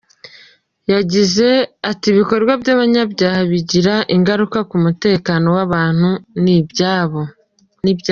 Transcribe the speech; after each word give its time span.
Yagize 0.93 1.47
ati 1.91 2.05
"Ibikorwa 2.13 2.51
by’abanyabyaha 2.61 3.41
bigira 3.51 3.95
ingaruka 4.15 4.59
ku 4.69 4.75
mutekano 4.85 5.47
w’abantu 5.57 6.09
n’ibyabo. 6.43 7.21